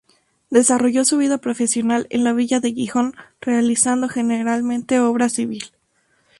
Desarrolló 0.49 1.05
su 1.05 1.17
vida 1.19 1.37
profesional 1.37 2.07
en 2.09 2.23
la 2.23 2.33
villa 2.33 2.59
de 2.59 2.73
Gijón, 2.73 3.13
realizando 3.39 4.09
generalmente 4.09 4.99
Obra 4.99 5.29
Civil. 5.29 5.63